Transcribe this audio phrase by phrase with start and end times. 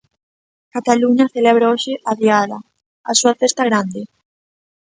[0.75, 2.57] Cataluña celebra hoxe a Diada,
[3.11, 4.01] a súa festa grande.